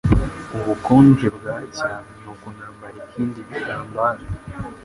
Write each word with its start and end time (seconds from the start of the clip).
Ubukonje 0.57 1.27
bwacya, 1.37 1.89
nuko 2.21 2.45
nambara 2.55 2.97
ikindi 3.03 3.39
gitambaro. 3.49 4.23